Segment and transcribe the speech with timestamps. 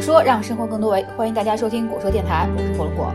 [0.00, 3.12] 果说让生活更多维，欢迎大家收听果说电台，我是火龙果。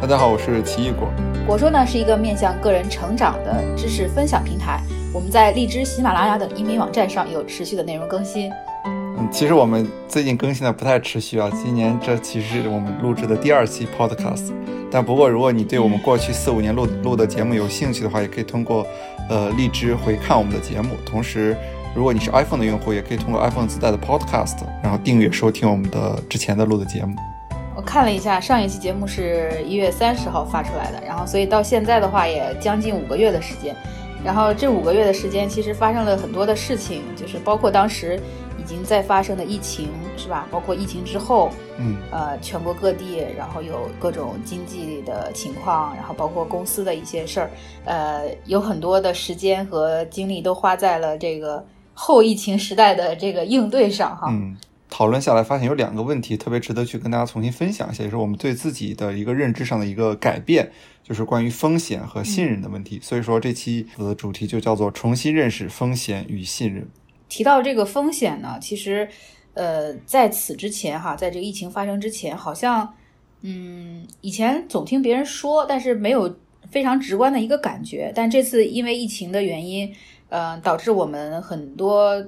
[0.00, 1.08] 大家好，我是奇异果。
[1.46, 4.80] 果说呢是一个面向个人成长的知识分享平台，
[5.14, 8.50] 我们在荔枝、喜马拉雅等音频网站上有持续的内容更新。
[8.86, 11.48] 嗯，其实我们最近更新的不太持续啊。
[11.54, 14.50] 今年这其实是我们录制的第二期 Podcast，
[14.90, 18.84] 但不过如果你对我们过去 四五年录录的节目有兴趣的话，也可以通过
[19.28, 20.96] 呃荔枝回看我们的节目。
[21.06, 21.56] 同时，
[21.92, 27.16] 如果你是 iPhone 的用户，也可以通过 iPhone 自带的 Podcast，然后订阅收听我们的之前的录的节目。
[27.74, 33.74] 我看了一下，上一期节目是一月三十号发出来的，然后所以到现在的话也将近五个月的时间。
[34.24, 38.20] 然后这五个月的时间，其实发生了很多的事情，就是包括当时
[38.56, 40.46] 已经在发生的疫情，是吧？
[40.48, 47.50] 包括疫情之后，嗯，呃，全国各地，然后有各种经济的情况，然后包括公司的一些事儿，
[47.84, 51.64] 呃，有很多的时间和精力都花在了这个
[52.02, 54.28] 后疫情时代的这个应对上，哈。
[54.30, 54.56] 嗯，
[54.88, 62.98] 讨论下来发现有两个问题特别值得去跟大家重新分享一下，也是我们对自己的一个认知上的一个改变，就是关于风险和信任的问题。
[63.02, 66.88] 所以说这期的主题就叫做重新认识风险与信任。
[67.28, 69.06] 提到这个风险呢，其实，
[69.52, 72.94] 呃，在此之前哈，在这个疫情发生之前，好像，
[73.42, 76.34] 嗯，以前总听别人说，但是没有
[76.70, 78.10] 非常直观的一个感觉。
[78.14, 79.92] 但这次因为疫情的原因，
[80.30, 82.24] 呃，导致我们很多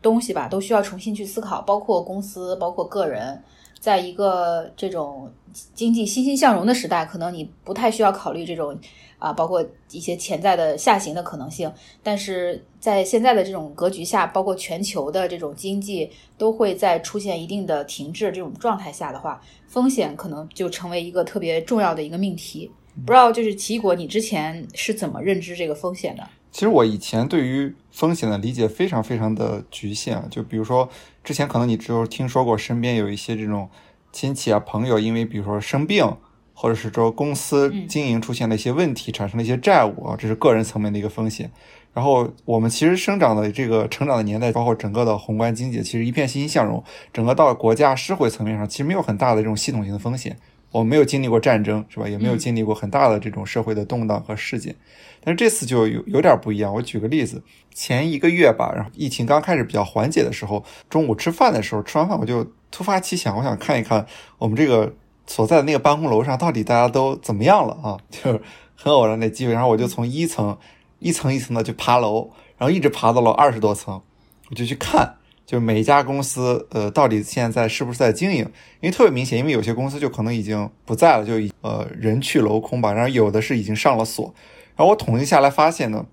[0.00, 3.42] 东西吧都需要重新去思考，包括公司，包括个人，
[3.78, 5.30] 在一个这种
[5.74, 8.74] 经济欣欣向荣的时代，可能你不太需要考虑这种。
[9.20, 11.70] 啊，包括一些潜在的下行的可能性，
[12.02, 22.70] 但是在现在的这种格局下，包括全球的这种经济都会在出现一定的停滞这种状态下的话，风险可能就成为一个特别重要的一个命题。
[23.04, 26.26] 不知道就是奇异果，你之前是怎么认知这个风险的？
[26.50, 30.88] 其实我以前对于风险的理解非常非常的局限啊，就比如说
[31.22, 33.68] 之前可能你只有听说过身边有一些这种
[34.12, 36.16] 亲戚啊朋友，因为比如说生病。
[36.52, 41.50] 或者是说公司经营出现了一些问题，产生了一些债务啊，这是个人层面的一个风险。
[41.94, 46.84] 然后我们其实生长的这个成长的年代，包括整个的宏观经济，其实一片欣欣向荣。
[47.14, 50.36] 整个到国家社会层面上，其实没有很大的这种系统性的风险。
[50.70, 52.08] 我没有经历过战争，是吧？
[52.08, 54.74] 也没有经历过很大的这种社会的动荡和事件。
[55.22, 56.72] 但是这次就有有点不一样。
[56.74, 57.42] 我举个例子，
[57.74, 64.06] 前一个月吧，然后疫情刚开始比较缓解的时候，中午吃饭的时候，吃完饭我就突发奇想，我想看一看
[64.38, 64.94] 我们这个。
[65.26, 67.96] 所在的那个办公楼上，到底大家都怎么样了啊？
[68.10, 68.42] 就是
[68.74, 70.58] 很偶然的机会，然后我就从一层
[70.98, 74.02] 一层一层的去爬楼，然后一直爬到了二十多层，
[74.48, 75.18] 我就去看，
[75.50, 78.44] 就是每一家公司，呃，到底现在是不是在经营？
[78.80, 82.92] 因为特别明显，因为有些公司就可能已经不在了，就呃人去楼空吧。
[82.92, 84.32] 然后有的是已经上了锁。
[84.76, 86.06] 然后我统计下来发现呢，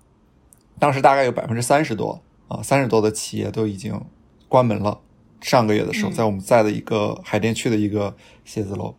[0.80, 4.00] 当时大概有百分之三十多啊，三十多的企业都已经
[4.48, 4.98] 关门了。
[5.40, 8.96] 上个月的时候，在我们在的一个海淀区的一个写字楼。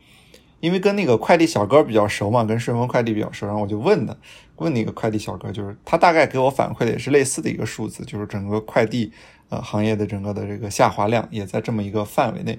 [0.62, 4.18] 因为跟那个快递小哥比较熟嘛，跟顺丰快递比较熟，然后我就问的，
[4.56, 9.12] 问那个快递小哥，就是他大概给我反馈的也是类似的一个数字，就是整个快递
[9.50, 12.54] 呃行业的整个的这个下滑量也在这么一个范围内。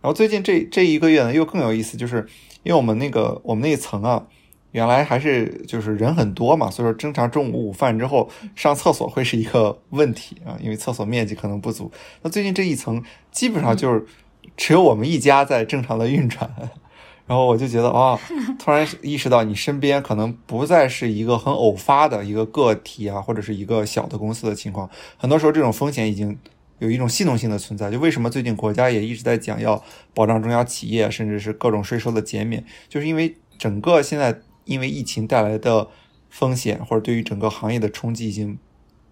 [0.00, 2.26] 然后最近这这一个月呢，又更有意思，就是
[2.62, 4.26] 因为我们那个我们那一层啊，
[4.72, 11.90] 原来还是就是人很多嘛，所以说经常中午午饭之后上厕所会是一个问题啊，因为厕所面积可能不足。
[12.22, 13.02] 那最近这一层
[13.32, 14.06] 基本上就是
[14.56, 16.50] 只有我们一家在正常的运转。
[17.28, 18.18] 然后我就觉得啊，
[18.58, 24.88] 突然意识到你身边可能不再是一个很偶发的一个个体啊，或者是一个小的公司的情况。
[25.18, 26.38] 很多时候这种风险已经
[26.78, 27.90] 有一种系统性的存在。
[27.90, 29.84] 就为什么最近国家也一直在讲要
[30.14, 35.86] 保障中小企业，甚至是各种税收的减免，就是因为整个现在因为疫情带来的
[36.30, 38.58] 风险或者对于整个行业的冲击已经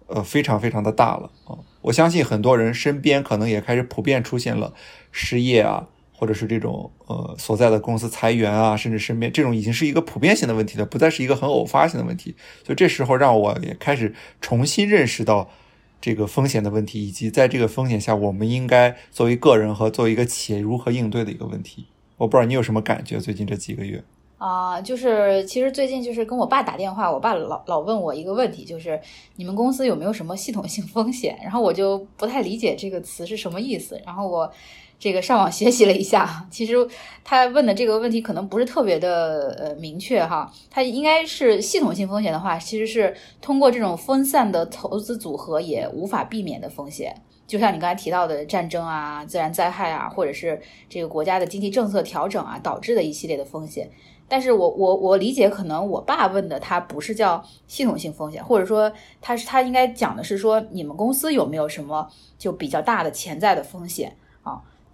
[0.06, 1.58] 呃非常非常的大了啊。
[1.82, 4.72] 我相信很多人身边可能也开始普遍出现了
[5.12, 5.88] 失业啊。
[6.18, 12.34] 或者是这种呃所在的公司裁员啊，甚至身边这种已经是一个普遍性的问题了，不再是一个很偶发性的问题。
[12.64, 15.50] 所以这时候让我也开始重新认识到
[16.00, 21.86] 这个风险的问题，以及在这个风险下，我们应该作为个人和作为一个企业如何应对的一个问题。
[22.16, 23.18] 我不知道你有什么感觉？
[23.18, 24.02] 最近这几个月
[24.38, 28.98] 啊，就是其实最近就是跟我爸打电话，我爸老老问我一个问题，就是
[29.36, 31.38] 你们公司有没有什么系统性风险？
[31.42, 34.00] 然后我就不太理解这个词是什么意思。
[34.06, 34.50] 然后我。
[34.98, 36.74] 这个上网学习了一下，其实
[37.22, 47.14] 他问的这个问题可能不是特别的呃明确哈，他应该是系统性风险的话，其实是通过这种分散的投资组合也无法避免的风险，
[47.46, 50.58] 就像你刚才提到的战争啊、自然灾害啊，或者是
[50.88, 53.90] 这个国家的经济政策调整啊导致的一系列的风险。
[54.28, 58.90] 但是我我我理解，可能我爸问的他不是叫系统性风险，或者说
[59.20, 62.08] 他是他应该讲的是说你们公司有没有什么
[62.38, 64.16] 就比较大的潜在的风险？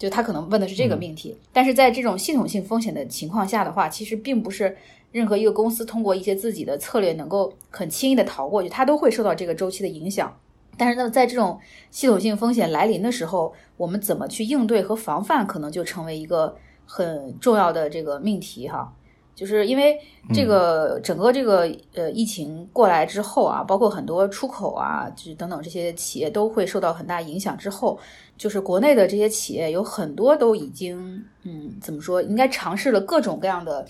[0.02, 1.36] 就他可能问的是这个命题。
[1.52, 4.76] 但是在这种系统性风险的情况下的话，其实并不是
[5.12, 10.36] 任何一个公司通过一些自己的策略能够很轻易的逃过去，它都会受到这个周期的影响。
[10.76, 11.56] 但是呢，在这种
[11.92, 18.92] 系统性风险来临的时候，我们怎么去应对和防范，可能就成为一个很重要的这个命题哈。
[19.34, 19.98] 就是因为
[20.34, 27.56] 这个整个这个呃疫情过来之后啊，包括很多出口啊，就是等等这些企业都会受到很大影响。
[27.56, 27.98] 之后，
[28.36, 33.86] 就是国内的这些企业有很多都已经嗯，怎么说，应该尝试了各种各样的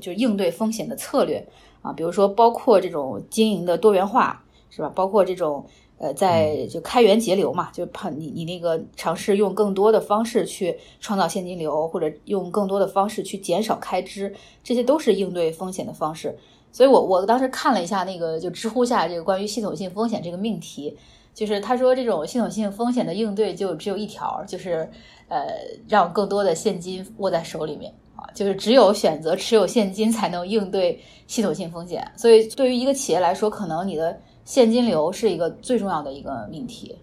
[0.00, 1.46] 就应对风险的策略
[1.82, 4.90] 啊，比如说包括这种经营的多元化，是吧？
[4.94, 5.64] 包括这种。
[5.98, 14.30] 呃，在就开源节流嘛，就怕你你那个尝试用更多的方式去创造现金流，或者用更多的方式去减少开支，
[14.62, 16.36] 这些都是应对风险的方式。
[16.70, 20.94] 所以我我当时看了一下那个就知乎下这个关于系统性风险这个命题，
[21.36, 24.90] 就是他说这种系统性风险的应对就只有一条，就是
[25.28, 25.46] 呃
[25.86, 30.98] 让更多的现金握在手里面啊，就是只有选择持有现金才能应对
[31.28, 32.10] 系统性风险。
[32.16, 34.18] 所以对于一个企业来说，可能你的。
[34.46, 36.96] 现金流是一个最重要的一个命题，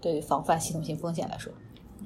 [0.00, 1.52] 对于防范系统性风险来说。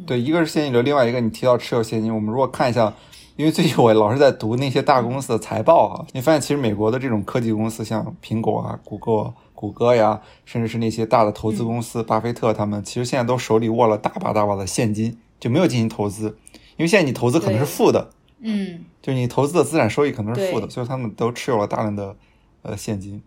[0.07, 2.91] 对，一个是现金流，另外一个你提到持有现金，我们如果看一下，
[3.37, 16.39] 因为最近我老是在读那些大公司的财报哈，你发现其实美国的这种科技公司，像苹果啊、谷歌、谷歌呀，甚至是那些大的投资公司，巴菲特他们，其实现在都手里握了大把大把的现金，就没有进行投资，
[16.77, 22.15] 因为现在你投资可能是负的，嗯，就你投资的资产收益可能是负的，所以他们都持有了大量的
[22.63, 23.21] 呃现金。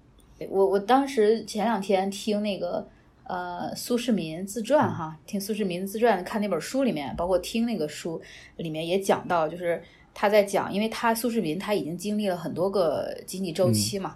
[0.49, 2.87] 我我当时前两天听那个
[3.25, 8.21] 呃苏世民自传哈，听苏世民自传，看那本书里面，包括听那个书
[8.55, 9.83] 里面也讲到，就是
[10.13, 14.15] 他在讲，因为他苏世民他已经经历了很多个经济周期嘛，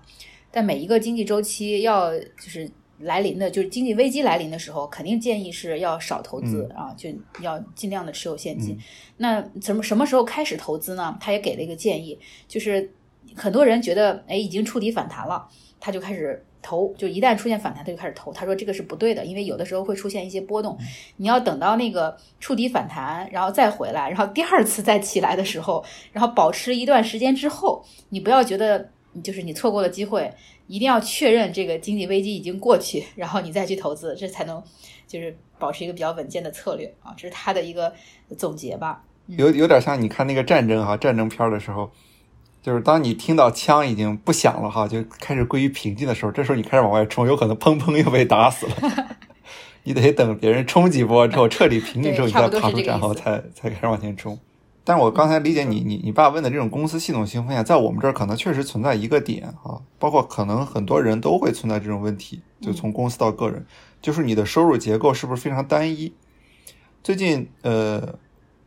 [0.56, 7.10] 但每一个经济周期要就是来临的，就是经济危机来临的时候，肯定建议是要少投资啊，就
[7.42, 8.78] 要尽量的持有现金。
[9.18, 11.18] 那什么什么时候开始投资呢？
[11.19, 12.18] 他也给了一个建议，
[12.48, 12.90] 就是
[13.36, 15.46] 很多人觉得哎已经触底反弹了。
[15.78, 18.31] 他就开始投，就一旦出现反弹，他就开始投。
[18.34, 20.75] 他说这个是不对的，因为有的时候会出现一些波动，
[21.18, 28.90] 你要等到那个触底反弹，然后再回来，然后第二次再起来的时候，然后保持一段时间之后，你不要觉得
[29.22, 30.32] 就是你错过了机会，
[30.68, 34.62] 一定要确认这个经济危机已经过去，然后你再去投资，这才能
[35.08, 37.14] 就是保持一个比较稳健的策略啊。
[37.18, 37.94] 这是他的一个
[38.38, 39.04] 总结吧。
[39.28, 41.92] 有有点像你看那个战争哈，战争片的时候。
[42.62, 48.74] 就是当你听到枪已经不响了哈，就开始归于平静的时候，这时候你开始往外冲，有可能砰砰又被打死了。
[49.84, 54.40] 你得等别人冲几波之后彻底平静之后，你再爬出战壕，才才开始往前冲。
[54.86, 63.66] 但我刚才理解你，你你爸问的这种公司系统性风险，在我们这儿可能确实存在一个点啊，包括可能很多人都会存在这种问题，就从公司到个人，
[64.02, 66.14] 就是你的收入结构是不是非常单一？
[67.04, 68.20] 最近呃。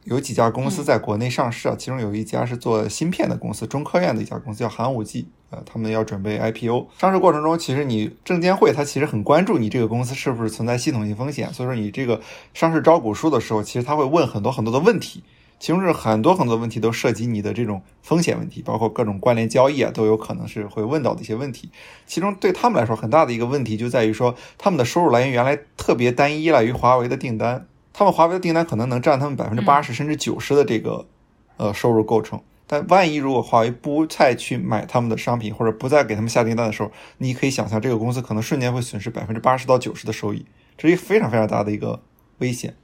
[0.05, 6.87] 有几家公司在国内上市啊，其中有一家是做芯片的公司，中科院的一家公司叫寒武纪，呃，他们要准备 IPO。
[6.97, 12.23] 上市过程中，其实你证监会它其实很关注你这个公司是不是存在系统性风险，所以说你这个
[12.55, 15.23] 上市招股书的时候，其实他会问很多很多的问题，
[15.61, 21.71] 其中是很多很多问题都涉及你的这种风险问题，包括各种关联交易啊，都有可能是会问到的一些问题。
[22.07, 27.67] 其中对他们来说很大的一个问题就在于说，他们的收入来源原来特别单一，依赖于华为的订单。
[27.93, 31.07] 他们华为的订单可能能占他们百分之八十甚至九十的这个
[31.57, 42.01] 呃收入构成，但万一如果华为不再去买他们的商品，或者不再给他们下订单的时候，你可以想象这个公司可能瞬间会损失百分之八十到九十的收益，这是一个非常非常大的一个
[42.39, 42.77] 危险。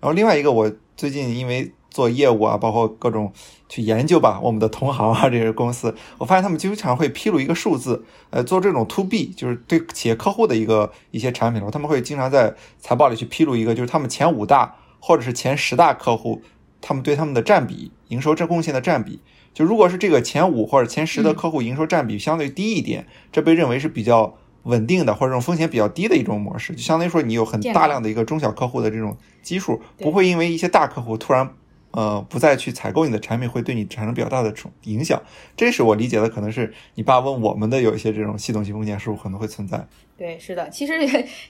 [0.00, 1.72] 然后另外一个，我最近因为。
[1.90, 3.32] 做业务啊，包括各种
[3.68, 16.40] 去研究吧，我们的同行啊，这些公司，我发现他们经常会披露一个数字，呃，做这种 to B，就是对企业客户的一个一些产品的话，他们会经常在财报里去披露一个，就是他们前五大或者是前十大客户，
[16.80, 19.20] 他们对他们的占比，营收这贡献的占比，
[19.52, 31.50] 就如果是这个前五或者前十的客户营收占比相对低一点，这被认为是比较稳定的或者这种风险比较低的一种模式，就相当于说你有很大量的一个中小客户的这种基数，不会因为一些大客户突然。
[31.92, 35.20] 呃，不再去采购你的产品，会对你产生比较大的冲影响。
[35.56, 39.84] 这是我理解的，可能是你爸问我们的有一些这种系统性风险是不可能会存在？
[40.16, 40.68] 对，是的。
[40.70, 40.92] 其实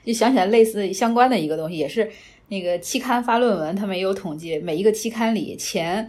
[0.04, 2.10] 就想起来类似相关的一个东西，也是
[2.48, 6.08] 那个期刊发论文，他们也有统计，每一个期刊里前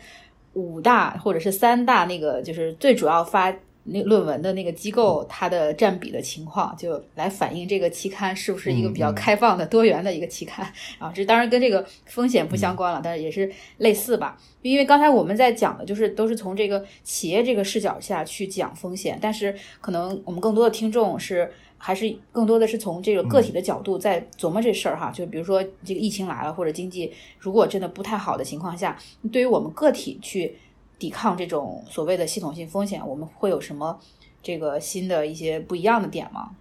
[0.53, 11.11] 五大或者是三大那个就是最主要发那论文的那个机构它的占比的情况，就来反映这个期刊是不是一个比较开放的、多元的一个期刊啊。
[11.13, 14.38] 这当然跟这个风险不相关了，但是也是类似吧。
[14.61, 25.09] 因为刚才我们在讲的就是都是从这个企业这个视角下去讲风险，但是可能我们更多的听众是还是更多的是从这个个体的角度在琢磨这事儿哈。
[25.09, 28.95] 就比如说这个疫情来了，或者经济如果真的不太好的情况下，
[29.31, 30.55] 对于我们个体去。
[31.01, 34.00] 抵抗这种所谓的系统性风险，我们会有什么
[34.43, 36.51] 这个新的一些不一样的点吗？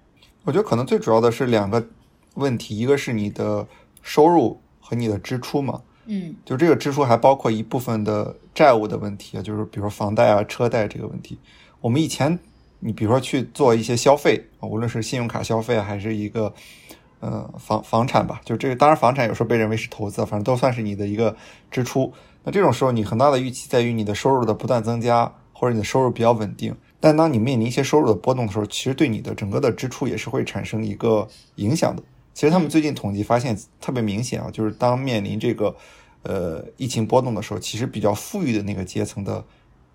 [0.45, 1.87] 我觉得可能最主要的是两个
[2.37, 3.69] 问题，一个是你的
[4.01, 5.83] 收入和你的支出嘛。
[6.07, 11.39] 嗯，就这个支出还包括一部分的债务的问题啊，就是比如说房贷啊、车贷这个问题。
[11.83, 12.39] 我们以前
[12.79, 16.51] 你比如说去做一些消费啊，无论是信用卡消费还是一个
[17.21, 21.37] 呃房房产吧，就这个当然房产有时候被认为是投资，反正都算是你的一个
[21.71, 22.11] 支出。
[22.43, 26.75] 那这种时候，你很大的预期在于你的收入的不断增加，或者你的收入比较稳定。
[26.99, 32.03] 但当你面临一些收入的波动的时候，其实对你的整个的支出也是会产生一个影响的。
[32.33, 35.75] 其实他们最近统计发现特别明显啊，就是当面临这个
[36.23, 39.45] 呃疫情波动的时候，其实比较富裕的那个阶层的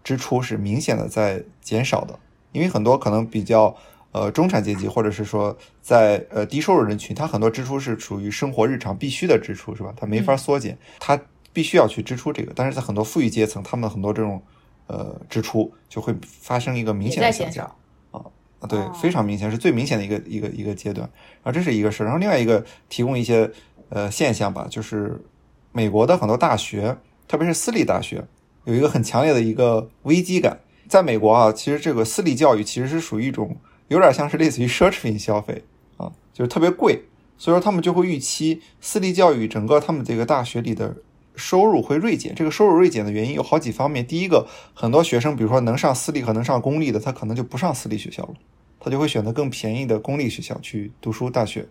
[0.03, 2.17] 支出是明显的在减少的。
[2.51, 3.75] 因为很多可能比较
[4.11, 9.93] 呃中产阶级，或者是说在呃低收入人群，他很多支出是属于生活日常必须的支出，是吧？
[9.97, 11.19] 他没法缩减，他。
[11.55, 14.41] 必须要去支出这个，但是在很多富裕阶层，他们很多这种
[14.87, 17.65] 呃支出就会发生一个明显的下降
[18.11, 18.19] 啊
[18.59, 21.09] 啊，对，非常明显，是最明显的一个一个一个阶段。
[21.43, 23.49] 然后这是一个事儿，然后另外一个提供一些
[23.87, 25.23] 呃现象吧，就是
[25.71, 28.27] 美国的很多大学，特别是私立大学，
[28.65, 30.59] 有一个很强烈的一个危机感。
[30.89, 33.55] 在美国啊，其实这个私立教育其实是属于一种
[33.87, 35.63] 有点像是类似于奢侈品消费
[35.95, 37.05] 啊，就是特别贵，
[37.37, 40.93] 所以说他们就会预期私立教育整个他们这个大学里的。
[41.35, 44.05] 收入会锐减，这个收入锐减的原因有好几方面。
[44.05, 48.33] 第一个，很多学生，比如说能上私立和能上公立的，他可能就不上私立学校了，
[48.79, 51.67] 他就会选择更便宜的公立学校去读书大学。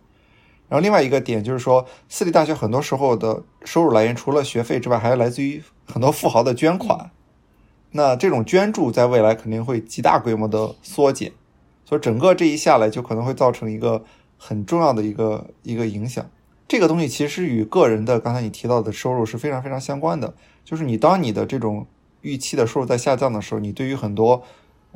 [0.68, 7.11] 然后另外一个点就是说，私立大学很多时候的收入来源除了学费之外，还来自于很多富豪的捐款。
[7.92, 11.33] 那这种捐助在未来肯定会极大规模的缩减，
[11.85, 14.04] 所以整个这一下来就可能会造成一个
[14.37, 16.28] 很重要的一个一个影响。
[16.66, 20.35] 这个东西其实与个人的刚才你提到的收入是非常非常相关的。
[20.64, 21.87] 就是你当你的这种
[22.23, 24.42] 预期的收入在下降的时候，你对于很多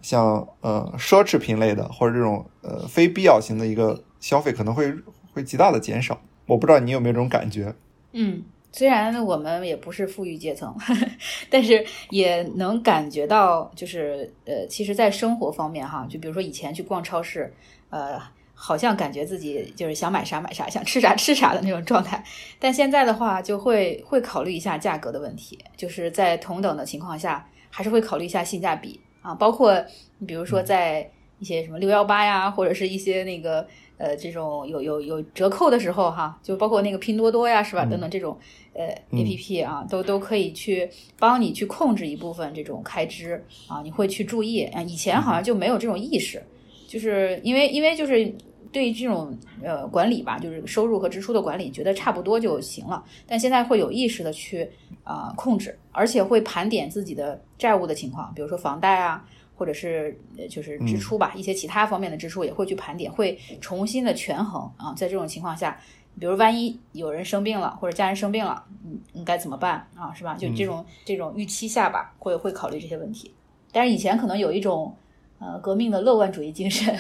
[0.01, 4.91] 像呃奢侈品类的或者这种呃非必要型的一个消费可能会
[5.35, 6.19] 会极大的减少。
[6.47, 7.75] 我不知道你有没有这种感觉？
[8.13, 10.75] 嗯，虽然我们也不是富裕阶层，
[11.51, 17.53] 但是也能感觉到，就是呃，其实，在生活方面哈，就比如说以前去逛超市，
[17.91, 18.19] 呃。
[18.61, 22.23] 好像感觉自己就是想买啥买啥，想吃啥吃啥的那种状态，
[22.59, 29.01] 但现在的话就会会考虑一下价格的问题，就是在同等的情况下，还是会考虑一下性价比。
[29.23, 29.73] 啊，包括
[30.19, 33.65] 你比如说在一些什么六幺八呀，或者是一些那个
[33.97, 38.37] 呃这种有有有折扣的时候哈，就包括那个拼多多呀是吧，等等这种
[38.75, 44.65] 呃 A P P 啊，都都可以去帮你去控制一部分这种开支啊，你会去注意。
[44.65, 46.43] 啊，以前好像就没有这种意识，
[46.89, 48.35] 就是因为因为就是。
[48.71, 53.03] 对于这种呃管理吧，就是收入和支出的管理，觉得差不多就行了。
[53.27, 54.69] 但现在会有意识的去
[55.05, 59.25] 啊控制，而且会盘点自己的债务的情况，比如说房贷啊，
[59.57, 60.19] 或者是
[60.51, 64.93] 就是支出吧，一些其他方面的支出也会去盘点，会重新的权衡啊。
[64.95, 65.81] 在这种情况下，
[66.21, 70.13] 比如万一有人生病了，或者家人生病了，你你该怎么办啊？
[70.13, 70.35] 是吧？
[70.35, 73.33] 就这种这种预期下吧，会会考虑这些问题。
[73.73, 74.95] 但是以前可能有一种。
[75.39, 76.93] 呃，革命的乐观主义精神，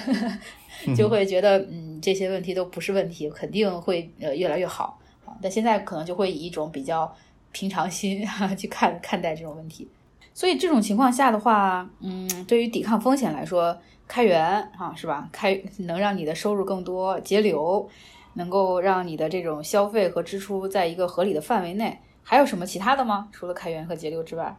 [0.96, 5.34] 就会觉得，嗯，这些问题都不是问题，肯定会呃越来越好啊。
[5.42, 7.12] 但现在可能就会以一种比较
[7.50, 9.88] 平常心啊去看看待这种问题。
[10.32, 13.76] 所以这种情况下的话，嗯，对于抵抗风险来说，
[14.06, 14.40] 开源
[14.78, 15.28] 啊，是吧？
[15.32, 17.88] 开能让你的收入更多，节流，
[18.34, 21.98] 能够让你的这种消费和支出在一个合理的范围内。
[22.22, 23.28] 还有什么其他的吗？
[23.32, 24.56] 除了开源和节流之外，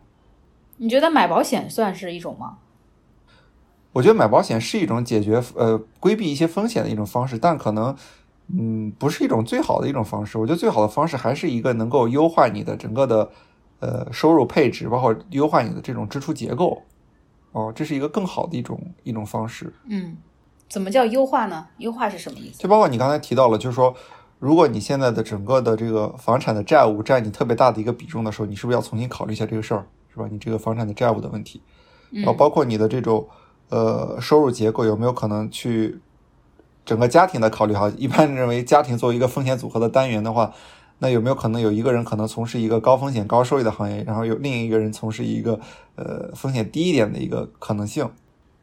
[0.75, 2.57] 你觉得买保险算是一种吗？
[3.99, 7.93] 我觉得买保险是一种解决呃规避一些风险的一种方式，但可能
[8.47, 10.37] 嗯不是一种最好的一种方式。
[10.37, 13.29] 我觉得最好的方式还是一个能够优化你的整个的
[13.81, 16.81] 呃收入配置，包括优化你的这种支出结构。
[17.51, 19.73] 哦，这是一个更好的一种一种方式。
[19.89, 20.15] 嗯，
[20.69, 21.67] 怎么叫优化呢？
[21.79, 22.59] 优化是什么意思？
[22.59, 23.93] 就包括你刚才提到了，就是说，
[24.39, 30.25] 如果你现在的整个的这个房产的债务占你特别大的一个比重的时候，你是不是要重新考虑一下这个事儿，是吧？
[30.31, 31.61] 你这个房产的债务的问题，
[32.11, 33.27] 然后，包括你的这种。
[33.69, 35.99] 呃，收入结构有没有可能去
[36.85, 37.91] 整个家庭的考虑哈？
[37.97, 40.53] 一般认为家庭作为一个风险组合的单元的话，
[40.99, 45.59] 那有没有可能有一个人可能从事一个高风险高收益的行业，然后有另一个人从事一个
[45.95, 48.09] 呃风险低一点的一个可能性？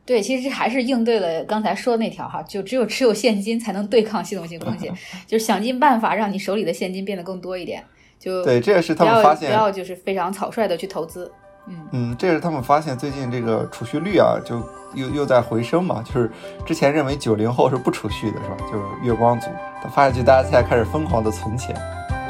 [0.05, 4.93] 对，其实还是应对了刚才说的那条哈，就只有持有现金才能对抗系统性风险，
[5.27, 7.83] 就是想尽办法让你手里的现金变得更多一点。
[8.19, 11.31] 就对，这也是他们发现不要就是非常草率的去投资。
[11.69, 14.63] 嗯嗯，这是他们发现最近这个储蓄率啊，就
[14.95, 16.03] 又又在回升嘛。
[16.03, 16.31] 就是
[16.65, 18.57] 之前认为九零后是不储蓄的，是吧？
[18.71, 19.49] 就是月光族，
[19.83, 21.77] 他发现就大家现在开始疯狂的存钱，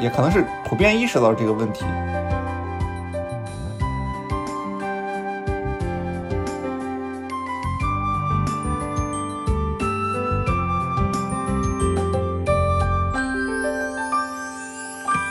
[0.01, 1.85] 也可能是普遍意识到这个问题。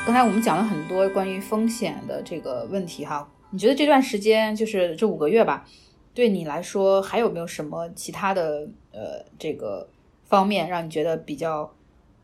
[0.07, 5.67] 刚才我们讲了很多关于风险的这个问题哈，你觉得这段时间就是这五个月吧，
[6.13, 9.89] 对你来说还有没有什么其他的呃这个
[10.25, 11.73] 方面让你觉得比较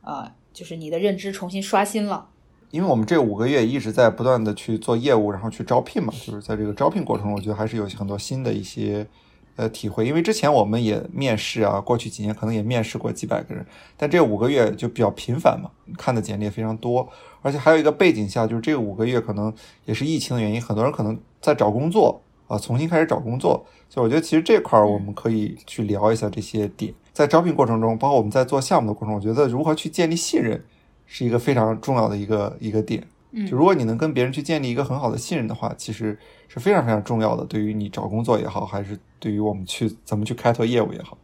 [0.00, 2.28] 啊、就是你的认知重新刷新了？
[2.72, 9.06] 因为我们这五个月一直在不断的去做业务，然后去招聘嘛，就是在这个招聘过程中，我觉得还是有很多新的一些
[9.62, 10.06] 呃体会。
[10.06, 13.64] 因为之前我们也面试啊，过去几年可能也面试过几百个人，
[13.96, 17.08] 但这五个月就比较频繁嘛，看的简历也非常多。
[17.40, 19.52] 而且还有一个背景下，就是这五个月可能
[19.84, 23.64] 也是疫情的原因，很多人可能在找工作啊，重新开始找工作。
[23.88, 26.92] 所以我觉得其实这块儿我们可以去聊一下这些点。
[27.12, 30.64] 在招聘过程中，包括我们在做项目的过程中，我觉得如何去建立信任
[31.06, 33.06] 是一个非常重要的一个一个点。
[33.32, 41.16] 嗯就如果你能跟别人去建立一个很好的信任的话，其实是非常非常重要的，对于你找工作也好，还是对于我们去怎么去开拓业务也好。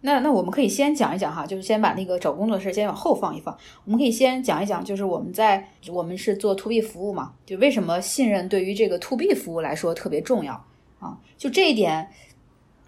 [0.00, 3.56] 那那我们可以先讲一讲哈，就是先把那个找工作的事儿先往后放一放。
[3.84, 10.52] 我们可以先讲一讲，就是我们在我们是做 to B 服务嘛，就为什么信任对于这个 to B 服务来说特别重要
[11.00, 11.18] 啊？
[11.36, 12.08] 就这一点，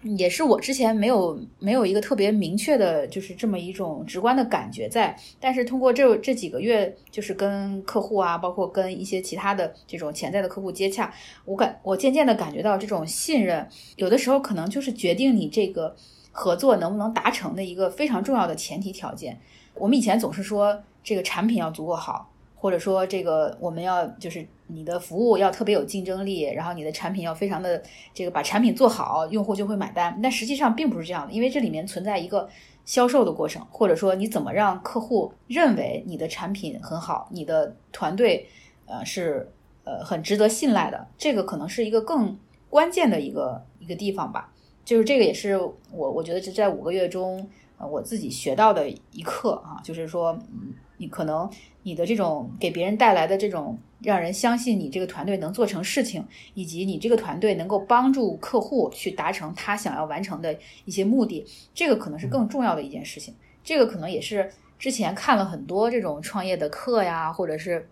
[0.03, 5.15] 也是我之前没有没有一个特别明确的，就是这么一种直观的感觉在。
[5.39, 11.13] 但是通过这这几个月，就是跟客户啊，包括跟一些其他的这种潜在的客户接洽，
[11.45, 15.95] 我感我渐渐的感觉到这种信任，有的时候可能就是决定你这个。
[16.33, 19.37] 合作能不能达成的一个非常重要的前提条件。
[19.73, 27.81] 我们以前总是说这个产品要足够好，或者说这个我们要就是你的服务要特别有竞争力，然后你的产品要非常的
[28.13, 30.19] 这个把产品做好，用户就会买单。
[30.21, 32.49] 但实际上并不是这样的，因为这里面存在一个
[32.85, 38.47] 销售的过程，或者说你怎么让客户认为你的产品很好，你的团队
[38.85, 39.51] 呃是
[39.83, 42.37] 呃很值得信赖的，这个可能是一个更
[42.69, 44.51] 关键的一个一个地方吧。
[44.83, 51.49] 就是这个也是我我觉得是在五个月中，呃，我自己学到的一课啊，就是说，嗯，你可能
[51.81, 63.33] 你的这种给别人带来的这种让人相信你这个团队能做成事情，以及你这个团队能够帮助客户去达成他想要完成的一些目的，这个可能是更重要的一件事情。
[63.63, 67.89] 这个可能也是之前看了很多这种创业的课呀，或者是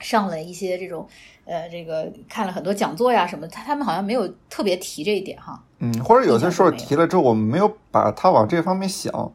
[0.00, 1.06] 上了一些这种
[1.44, 5.62] 呃这个看了很多讲座呀什么，他他们好像没有特别提这一点哈。
[5.78, 9.32] 嗯，或者有些时候提了之后，我们没有把它往这方面想。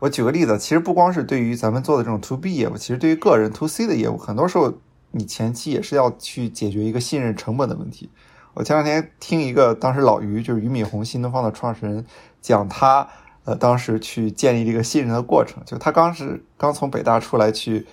[0.00, 4.74] 我举个例子，其实不光是对于咱们做的这种 to B 业务，其实对于个人 to C 的业务，很多时候
[5.10, 8.08] 你前期也是要去解决一个信任成本的问题。
[8.54, 12.04] 我前两天听一个当时老于就是俞敏洪新东方的创始人
[12.40, 13.08] 讲他
[13.44, 17.86] 呃当时去建立这个信任的过程，就他刚是刚从北大出来去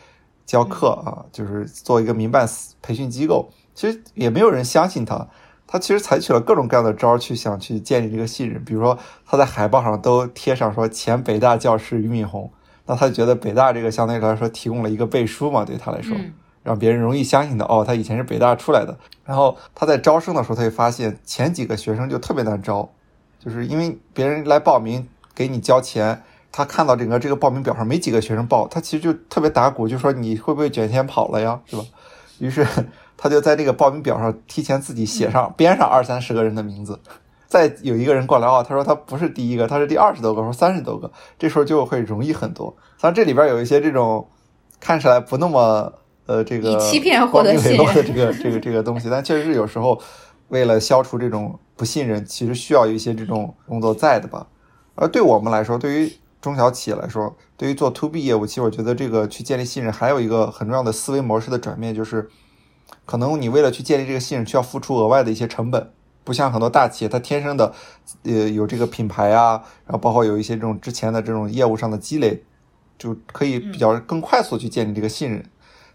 [0.46, 2.48] 教课啊，就是做一个民办
[2.82, 5.28] 培训机构，其实也没有人相信他。
[5.68, 12.52] 他其实采取了各种各样的招儿去想去建立这个信任，比如说他在海报上都贴上说前北大教师俞敏洪，
[12.86, 18.98] 那他就觉得北大这个相对来说提供了一个背书嘛，对他来说，嗯让别人容易相信的哦，他以前是北大出来的。
[19.24, 22.90] 然后他在招生的时候，他就发现前几个学生就特别难招，
[23.38, 31.84] 就是因为别人来报名给你交钱，他看到整个这个报名表上没几个学生报，他其实就特别打鼓，就说你会不会卷钱跑了呀，是吧？
[32.40, 32.66] 于是
[33.18, 37.00] 他就在这个报名表上提前自己写上编上二三十个人的名字，
[37.48, 42.76] 再有一个人过来啊，他说他不是第一个，他是第二十多个或三十多个，这时候就会容易很多。
[42.98, 44.28] 像这里边有一些这种
[44.80, 45.94] 看起来不那么
[46.26, 50.00] 呃这个以欺骗获得信任的这个这个这个东西，但确实是有时候
[50.50, 54.48] 为了消除这种不信任，其实需要一些这种工作在的吧。
[54.96, 62.30] 而对我们来说，对于中小企业来说，对于做 to B 业务，其实我觉得这个去建立信任，还有一个很重要的思维模式的转变，就是
[63.06, 65.92] 可能你为了去建立这个信任，需要付出额外的一些成本。
[66.24, 67.72] 不像很多大企业，它天生的，
[68.24, 72.44] 呃，有这个品牌啊，然后包括有一些这种之前的这种业务上的积累，
[72.98, 75.46] 就可以比较更快速去建立这个信任。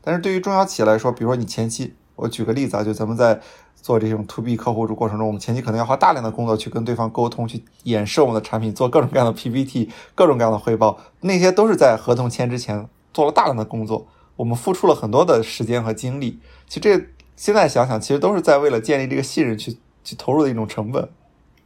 [0.00, 3.40] 但是对于中小企业来说，比如说你前期，我举个例子啊，就咱们在
[3.74, 14.06] 做这种 to B 客户的过程中，我们前期可能要花大量的工作去跟对方沟通，去演示我们的产品，做各种各样的 PPT，各种各样的汇报，那些都是在合同签之前做了大量的工作，
[14.40, 16.38] 我们付出了很多的时间和精力。
[16.66, 21.06] 其实这现在想想，其实都是在为了建立这个信任去去投入的一种成本。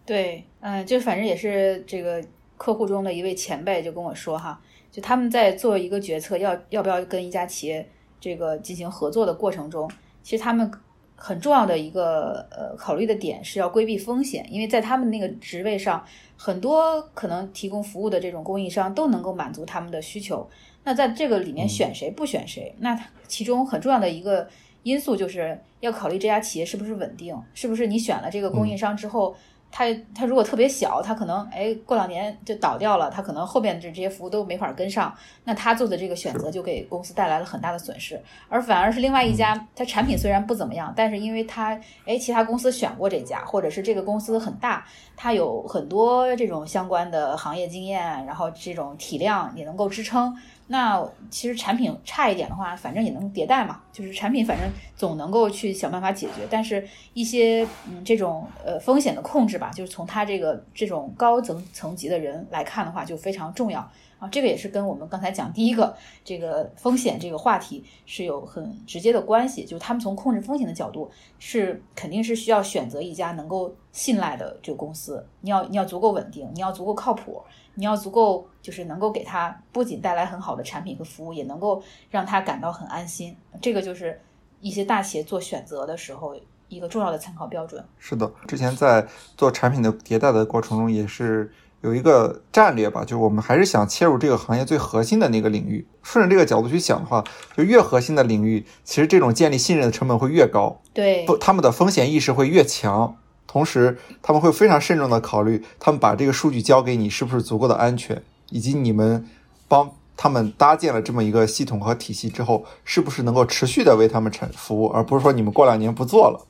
[0.05, 2.21] 对，嗯，就反正也是这个
[2.57, 4.61] 客户中的一位前辈就跟我说哈，
[4.91, 7.89] 就他们在做一个决策要要不要跟一家企业
[8.21, 9.89] 这个进行合作的过程中，
[10.25, 10.69] 其实他们
[11.15, 16.05] 很重要的一个呃考虑的点是要规避风险，因为在他们那个职位上，
[16.37, 20.49] 很多可能提供服务的这种供应商都能够满足他们的需求。
[20.85, 24.47] 那在这个里面选谁不选谁，那其中很重要的一个
[24.83, 29.35] 因素就是要考虑这家企业是不是稳定，是不是你选了这个供应商之后。
[29.77, 50.33] 他他如果特别小，他可能哎过两年就倒掉了，他可能后边的这些服务都没法跟上，那他做的这个选择就给公司带来了很大的损失，而反而是另外一家，它产品虽然不怎么样，但是因为它哎其他公司选过这家，或者是这个公司很大，它有很多这种相关的行业经验，然后这种体量也能够支撑。
[50.67, 56.47] 那其实产品差一点的话，反正也能迭代嘛，就是产品反正总能够去想办法解决。
[56.51, 63.81] 但是，一些嗯这种呃风险的控制吧，就是从他这个这种高层层级的人来看的话，就非常重要
[64.19, 64.27] 啊。
[64.33, 69.67] 这个也是跟我们刚才讲第一个这个风险这个话题是有很直接的关系。
[69.67, 75.27] 就是他们从控制风险的角度，是肯定是需要选择一家能够信赖的这个公司。
[75.43, 77.43] 你要你要足够稳定，你要足够靠谱。
[77.75, 83.37] 你要足够，就是能够给他不仅带来很好的产品和服务，也能够让他感到很安心。
[83.61, 84.21] 这个就是
[84.61, 86.37] 一些大企业做选择的时候
[86.69, 87.85] 一个重要的参考标准。
[87.99, 89.07] 是的，之前在
[89.37, 95.87] 做产品的迭代的过程中，也是有一个战略吧，就是我们还是想切入这个行业最核心的那个领域。
[96.03, 97.23] 顺着这个角度去想的话，
[97.57, 103.17] 就越核心的领域，其实这种建立信任的成本会越高，对，他们的风险意识会越强。
[103.47, 109.25] 同时，他们会非常慎重的考虑，他们把这个数据交给你是不是足够的安全，以及你们
[109.69, 116.45] 帮他们搭建了这么一个系统和体系之后，是不是能够持续的为他们产服务，而不是说你们过两年不做了。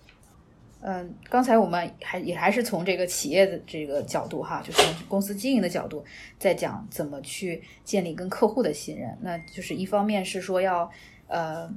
[0.81, 6.05] 嗯，刚才我们还也还是从这个企业的这个角度哈，就是公司经营的角度，
[6.39, 9.15] 在讲怎么去建立跟客户的信任。
[9.21, 10.91] 那就是一方面是说要，
[11.27, 11.71] 呃，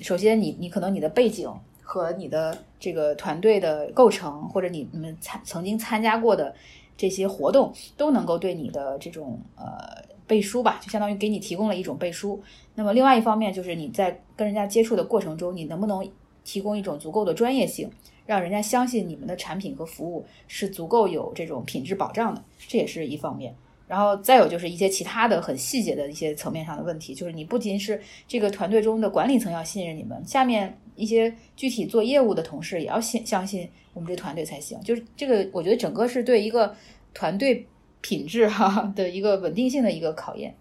[0.00, 1.50] 首先你你可能你的背景。
[1.90, 6.54] 和你的这个团队的构成，或者你们参曾经参加过的
[6.96, 12.40] 这些活动，都能够对你的这种呃背书吧，就相当于给你提供了一种背书。
[12.76, 16.08] 那么另外一方面，就是你在跟人家接触的过程中，你能不能
[16.44, 17.90] 提供一种足够的专业性，
[18.24, 23.52] 让人家相信你们的产品和服务是足够有这种品质保障的，这也是一方面。
[23.88, 34.78] 然后再有就是一些其他的很细节的一些层面上的问题，就是你不仅是这个团队中的管理层要信任你们，下面一些具体做业务的同事也要信相信我们这团队才行。
[34.82, 36.74] 就是这个，我觉得整个是对一个
[37.14, 37.66] 团队
[38.02, 40.54] 品质哈的一个稳定性的一个考验。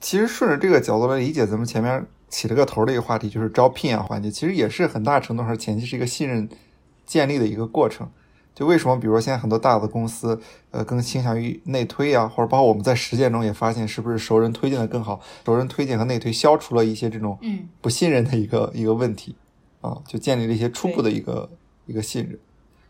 [0.00, 6.48] 其实顺着这个角度来理解，咱们前面起了个头的一个话题，就是招聘啊环节，其实也是很大程度上前期是一个信任
[7.06, 8.08] 建立的一个过程。
[8.58, 10.36] 就为什么，比如说现在很多大的公司，
[10.72, 15.20] 呃，更倾向于内推呀，或者包括我们在实践中也发现，是不是熟人推荐的更好？
[15.46, 19.36] 熟人推荐和内推消除了一些这种嗯不信任的一个一个问题，
[19.80, 21.48] 啊，就建立了一些初步的一个
[21.86, 22.36] 一个信任。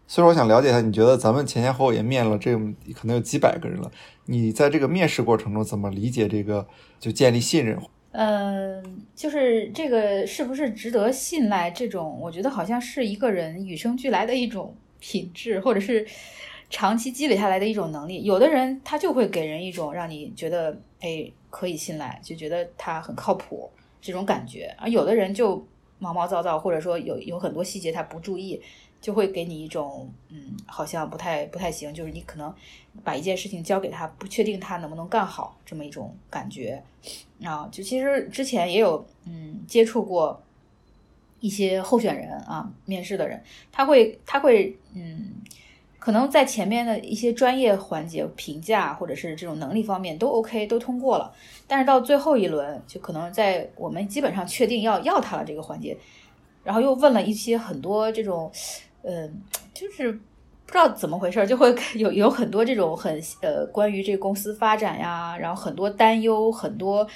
[0.06, 2.56] 所以说，我想了解一下，你觉得咱们前前后后也面了这
[2.94, 3.90] 可能有几百个人了，
[4.24, 6.66] 你在这个面试过程中怎么理解这个
[6.98, 7.78] 就建立信任？
[8.12, 11.70] 嗯，就是这个是不是值得信赖？
[11.70, 14.74] 这种我觉得好像是一个人与生俱来的一种。
[15.00, 16.06] 品质，或者是
[16.70, 25.66] 长期积累下来的一种能力，有的人他就会给人一种让你觉得哎可以信赖，就觉得他很靠谱这种感觉，而有的人就
[25.98, 28.60] 毛毛躁躁，或者说有有很多细节他不注意，
[29.00, 32.54] 就会给你一种嗯好像不太不太行，就是你可能
[33.02, 36.82] 把一件事情交给他，不确定他能不能干好这么一种感觉。
[37.42, 40.42] 啊，就其实之前也有嗯接触过。
[41.40, 45.32] 一些候选人啊，面试的人，他会他会嗯，
[45.98, 51.32] 可能在前面的一些专业环节评价或者是这种能力方面都 OK 都通过了，
[51.66, 55.96] 但是到最后一轮，就可能在我们基本上确定要要他了这个环节，
[56.64, 58.50] 然后又问了一些很多这种，
[59.02, 59.40] 嗯，
[59.72, 67.06] 就是不知道怎么回事，就会有有很多这种很呃关于这个公司发展呀，然后很多担忧，很多。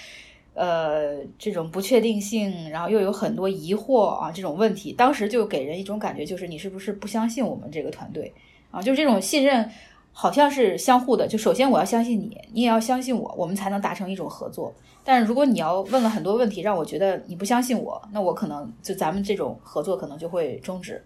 [0.55, 8.31] 呃，这种不确定性，然后又有很多疑惑啊，这种问题，当时就给人一种感觉，就是你是不是不相信我们这个团队
[8.71, 8.83] 啊？
[8.83, 9.67] 就是这种信任
[10.13, 14.75] 好像是相互的，就首先我要相信你，你也要相信我，我们才能达成一种合作。
[15.03, 21.03] 但是如果你要问了很多问题，让我觉得你不相信我，那我可能就咱们这种合作可能就会终止。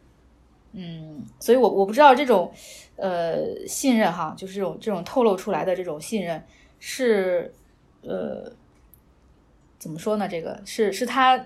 [0.73, 2.51] 嗯，所以我我不知道这种
[2.97, 6.43] 呃信任哈，就是这种这种透露出来的这种信任
[6.81, 7.55] 是
[8.03, 8.53] 呃。
[9.87, 10.27] 怎么说呢？
[10.27, 11.41] 这个是是他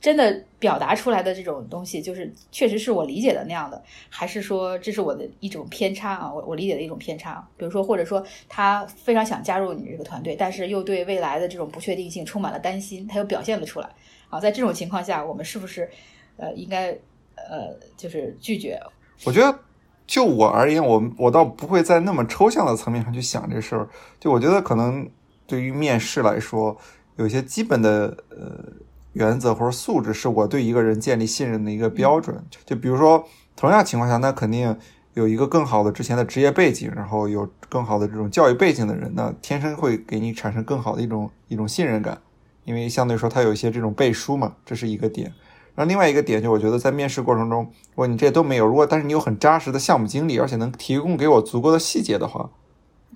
[0.00, 6.32] 真的表达出来的这种东西，就是确实是我理解的那样的，还是说这是我的一种偏差啊？
[6.32, 7.44] 我我理解的一种偏差。
[7.56, 13.88] 比如说，或者说他非常想加入你这个团队，但是又对未来的这种不确定性充满了担心，他又表现了出来。
[14.30, 15.90] 啊，在这种情况下，我们是不是
[16.36, 16.90] 呃应该
[17.34, 18.80] 呃就是拒绝？
[19.24, 19.58] 我觉得
[20.06, 23.88] 就我而言，我我倒不会在那么抽象的层面上去想这事儿。
[24.20, 25.08] 就我觉得可能
[25.46, 26.76] 对于面试来说，
[27.22, 28.82] 有一些基本的呃。
[29.14, 32.34] 原则或者素质是我对一个人建立信任的一个标准。
[32.64, 33.22] 就比如说，
[33.54, 34.74] 同样情况下，那肯定
[35.12, 42.22] 有一个更好的之前的职业背景，然后有更好的这种教育背景的人，那天生会给你产生更好的一种一种信任感，
[42.64, 45.30] 因为相对说他有一些这种背书嘛，这是一个点。
[45.74, 52.48] 然后另外一个点就我觉得在面试过程中，如果你这些都没有，如果但是你有很扎实的项目经历，而且能提供给我足够的细节的话。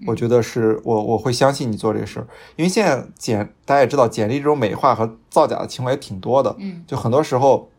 [0.05, 6.55] 我觉得是我我会相信你做这个事儿，因为现在简大家也知道，简历这种美化和造假的情况也挺多的。
[6.59, 7.71] 嗯，就很多时候，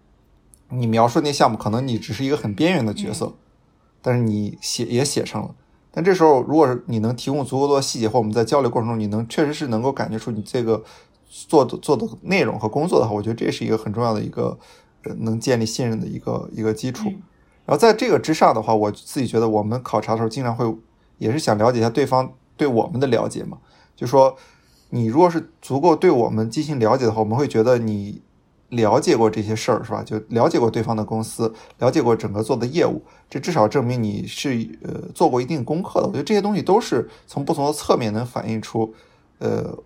[0.70, 3.34] 你描述那项目，可能你只是一个很边缘的角色，
[4.02, 5.54] 但是你写也写上了。
[5.92, 10.84] 但这时候，如果是你能提供足够多的细节，或我们在交流过程中，你能确实是能够感觉出你这个
[11.30, 14.58] 做的做的内容和工作的话，我觉得这是一个很重要的一个
[15.20, 17.10] 能建立信任的一个一个基础。
[17.66, 20.76] 然后在这个之上的话，我自己觉得我们考察的时候经常会。
[21.18, 23.58] 也是想了解一下对方对我们的了解嘛？
[23.96, 24.36] 就说
[24.90, 28.22] 你如果是足够对我们进行了解的话，我们会觉得你
[28.70, 30.04] 了解过这些事儿，是吧？
[30.04, 36.08] 就了解过对方的公司，了解过整个做的业务，这至少证明你是呃做过一定功课的。
[36.08, 38.94] 我觉得这些东西都是从不同的侧面能反映出
[39.40, 39.78] 呃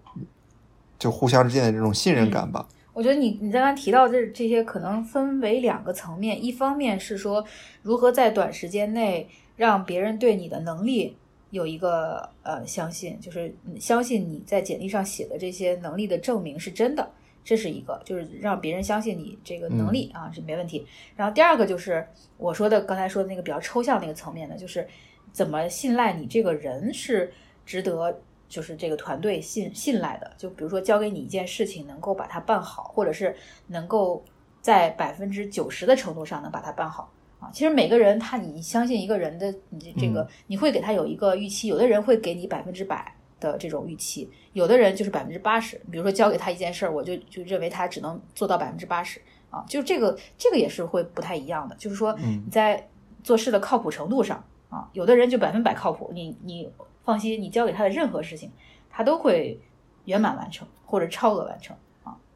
[0.98, 2.68] 就互相之间的这种信任感吧。
[2.94, 7.46] 我觉得你你刚刚提到这这些可能分为两个层面，一方面是说
[7.82, 11.16] 如何在短时间内让别人对你的能力。
[11.52, 17.12] 有一个呃，相信就是相信你在简历上写的这些能力的证明是真的，
[17.44, 20.88] 这是一个，就是让别人相信你这个能力啊是没问题。
[21.16, 24.88] 然后第二个就是我说的刚才说的那个比较抽象那个层面的，就是
[25.32, 27.32] 怎么信赖你这个人是
[27.66, 30.32] 值得就是这个团队信信赖的。
[30.38, 33.36] 就比如说交给你一件事情，能够把它办好，或者是
[33.68, 34.24] 能够
[34.62, 37.12] 在百分之九十的程度上能把它办好。
[37.42, 45.76] 啊，其实每个人他，你相信一个人的，你这个你会给他有一个预期，有的人会给你百分之百的这种预期，有的人就是百分之八十。
[45.90, 51.76] 比如说交给他一件事儿，我就就认为他只能做到百分之八十啊，就这个这个也是会不太一样的。
[51.78, 52.88] 就是说你在
[53.24, 56.70] 做事的靠谱程度上啊，有的人就百分百靠谱，你你
[57.04, 58.52] 放心，你交给他的任何事情，
[58.88, 59.60] 他都会
[60.06, 61.76] 圆满完成或者超额完成。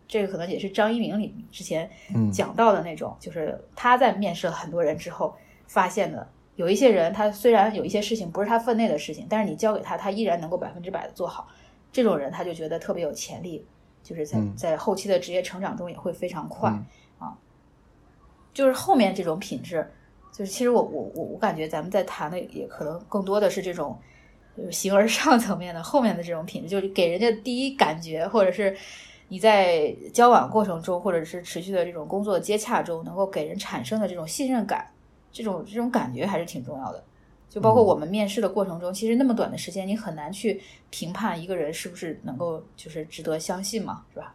[0.08, 1.90] 这个可能也是张一鸣里之前
[2.32, 11.48] 讲到的那种，就是他在面试了很多人之后发现的，有一些人他虽然有一些事情不是他分内的事情，但是你交给他，他依然能够百分之百的做好。
[11.92, 13.66] 这种人他就觉得特别有潜力，
[14.04, 16.70] 就是在在后期的职业成长中也会非常快
[17.18, 17.36] 啊。
[18.54, 19.90] 就是后面这种品质，
[20.32, 23.98] 就是其实我我我我感觉咱们在谈的也可能更多的是这种
[24.56, 28.78] 就是形而上层面的后面的这种品质，就是给人家第一感觉或者是。
[29.28, 34.88] 你在交往过程中，或者是持续的这种工作接洽中，能够给人产生的这种信任感，
[35.32, 37.04] 这种这种感觉还是挺重要的。
[37.50, 40.62] 就包括我们面试的过程中，其实那么短的时间，你很难去
[40.92, 44.34] 评判一个人是不是能够就是值得相信嘛，是吧？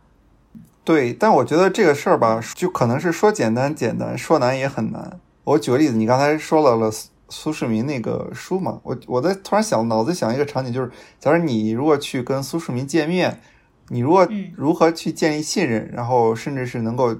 [0.83, 5.20] 对，但我觉得这个事儿吧，就可能是说简单简单，说难也很难。
[5.44, 6.90] 我举个例子，你刚才说了了
[7.29, 13.40] 苏世民那个书嘛，我我在突然想，脑子想一个场景，就是假如你如果去跟苏世民见面。
[13.92, 14.26] 你如果
[14.57, 17.16] 如何去建立信任，然后甚至是能够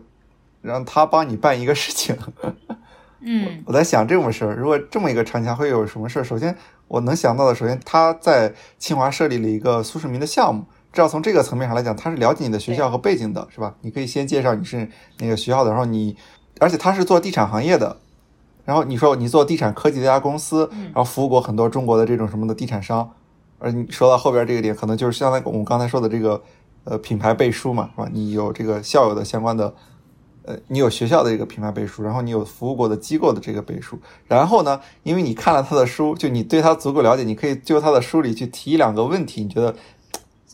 [0.63, 2.17] 让他帮你办一个事情，
[3.21, 6.23] 嗯， 我在想这种事儿，如果这么一个场景会有什么事儿？
[6.23, 6.57] 首先
[6.87, 13.75] 我能想到的，首先他在清华设立了一个苏世民的项目，至少从这个层面上来讲，他是了解你的学校和背景的，是吧？
[13.81, 16.17] 你可以先介绍你是那个学校的，然后你，
[16.61, 17.97] 而且他是做地产行业的，
[18.65, 23.11] 然后你说你做地产科技这家公司，然后服务过很多中国的这种什么的地产商，
[23.59, 26.41] 而你说到后边这个点，可能就是相当于我们刚才说的这个。
[26.85, 28.09] 呃，品牌背书嘛，是吧？
[28.11, 29.75] 你有这个校友的相关的，
[30.45, 39.75] 呃，你有学校的这个品牌背书，然后你有服务过的机构的这个背书，然后呢，因为你看了他的书，就你对他足够了解，你可以就他的书里去提一两个问题，你觉得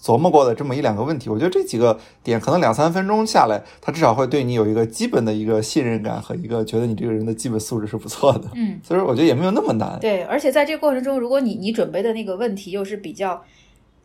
[0.02, 8.50] 琢磨过的这么一两个问题，我觉得这几个点可能两三分钟下来，他至少会对你有一个基本的一个信任感和一个觉得你这个人的基本素质是不错的。
[8.54, 9.96] 嗯，所以说我觉得也没有那么难。
[10.00, 13.44] 对，而且在这个过程中，如果你你准备的那个问题又是比较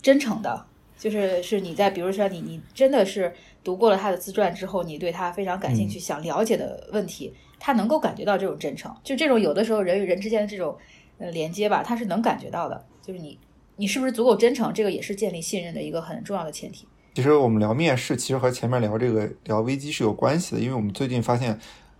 [0.02, 0.68] 真诚的。
[1.02, 3.34] 就是是你在，比如说你你真的是
[3.64, 8.96] 读过了他的自传之后，你对他非常感兴趣，想了解的问题，他能够感觉到这种真诚。
[9.04, 10.78] 就这种有的时候人与人之间的这种
[11.18, 12.86] 呃连接吧，他是能感觉到的。
[13.02, 13.36] 就是你
[13.78, 16.88] 你是不是足够真诚，这个也是建立信任的一个很重要的前提。
[17.16, 21.60] 其实我们聊面试，其实和前面聊这个聊危机是有关系的，因为我们最近发现，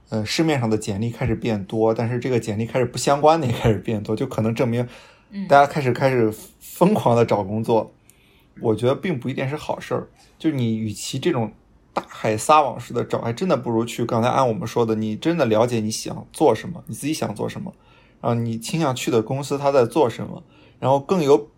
[0.10, 4.88] 呃，市面上的简历开始变多，但是这个简历开始不相关的也开始变多，就可能证明，
[5.50, 7.92] 大家开始开始疯狂的找工作。
[8.60, 11.54] 我觉得并不一定是好事儿，就你与其这种
[11.94, 17.74] 大海撒网式的找，还真的不如去刚才按我们说的，你真的了解你想做什么，你自己想做什么，
[18.20, 20.44] 然后你倾向去的公司他在做什么，
[20.80, 21.50] 然后更有。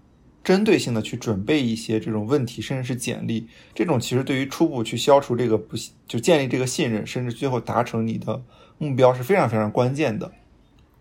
[0.43, 8.43] 针对性的去准备一些这种问题，甚至是简历，这种其实对于初步去消除这个不就建立这个信任，甚至最后达成你的
[8.77, 10.29] 目标是非常非常关键的。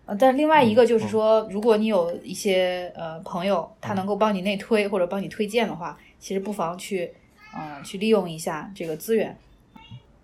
[0.04, 7.12] 呃，但另外一个就是说，如果你有一些呃朋友，他能够帮你内推或者帮你推荐的话，其实不妨去
[7.56, 9.36] 嗯去利用一下这个资源。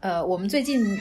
[0.00, 0.98] 呃，我们最近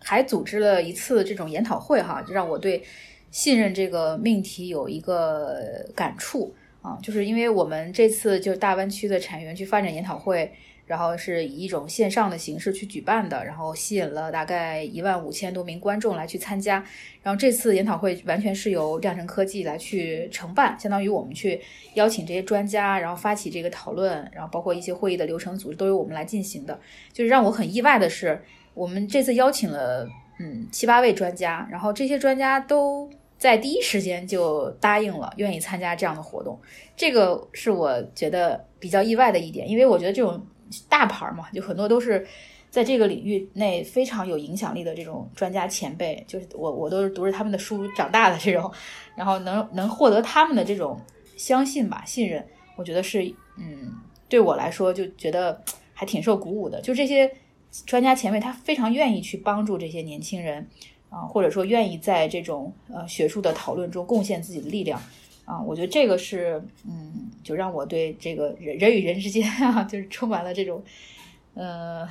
[0.00, 2.82] 还组织了一次这种研讨会哈，就让我对
[3.30, 6.54] 信任这个命题有一个感触。
[6.82, 10.52] 啊，就是因为我们这次就是大湾区的产业园区发展研讨会，
[10.86, 16.84] 然后是以一种线上的形式去举办的，然后吸引了大概一万五千多名观众来去参加。
[17.22, 21.60] 然后这次研讨会完全是由亮城科技来去承办，相当于我们去
[21.94, 26.78] 邀请这些专家，然后发起这个讨论，然后包括一些会议的流程组织都由我们来进行的。
[27.12, 28.42] 就是让我很意外的是，
[28.74, 33.10] 我们这次邀请了嗯七八位专家，然后这些专家都。
[33.36, 36.58] 在第一时间就答应了，愿意参加这样的活动，
[36.96, 40.42] 这个是我觉得比较意外的一点，因为我觉得这种
[40.88, 42.26] 大牌嘛，就很多都是
[42.70, 48.70] 在这个领域内非常有影响力的这种专家前辈，就是我我都是读着他们的书长大的这种，
[49.16, 51.00] 然后能能获得他们的这种
[51.36, 52.44] 相信吧、信任，
[52.76, 53.24] 我觉得是
[53.56, 53.92] 嗯，
[54.28, 56.80] 对我来说就觉得还挺受鼓舞的。
[56.80, 57.30] 就这些
[57.86, 60.68] 专家前辈，他非常愿意去帮助这些年轻人。
[61.10, 65.00] 啊，或者说愿意在这种呃学术的讨论中贡献自己的力量，
[65.44, 70.82] 啊，我觉得这个是嗯，就让我对这个人人与人之间 啊，就是充满了这种
[71.54, 72.08] 呃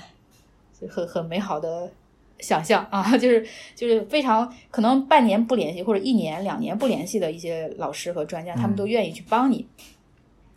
[0.90, 1.92] 很很美好的
[2.40, 9.66] 想象啊， 就是就是非常可能半年不联系或者一年两年不联系的一些老师和专家，他们都愿意去帮你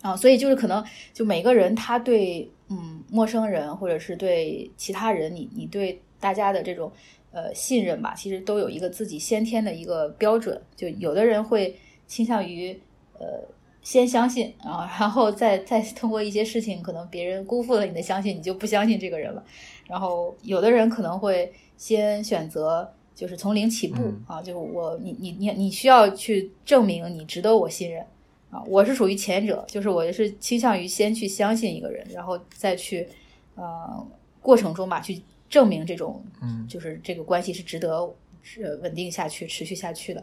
[0.02, 6.92] 啊，所以就是可能就每个人他对嗯陌生人或者是对其他人，你你对大家的这种。
[7.32, 10.58] 呃，信任吧，其实都有一个自己先天的一个标准。
[10.74, 11.76] 就有的人会
[12.07, 12.79] 倾向于
[13.19, 13.42] 呃
[13.83, 19.45] 先相信啊，然后再再通过一些事情，可能别人辜负了你的相信，你就不相信这个人了。
[19.87, 28.05] 然后有的人可能会先选择就是从零起步啊，就是我你你你你需要去证明你值得我信任
[28.51, 28.62] 啊。
[28.66, 33.09] 我是属于前者，就是我是倾向于先去相信一个人，然后再去
[33.55, 34.07] 呃
[34.40, 35.23] 过程中吧去。
[35.49, 40.23] 证明这种，嗯，就是这个关系是值得是稳定下去、持续下去的。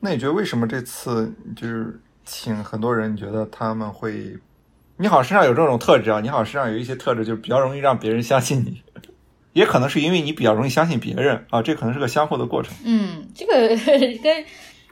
[0.00, 3.12] 那你觉得为什么这次就是请很多人？
[3.12, 4.36] 你觉得他们会？
[4.98, 6.20] 你好身上有这种特质啊！
[6.20, 8.82] 你好身上有一些特质，就是比较容易让别人相信你。
[9.52, 12.74] 也可能是因为你比较容易相信别人啊，这可能是个相互的过程。
[12.84, 13.68] 嗯，这个
[14.22, 14.44] 跟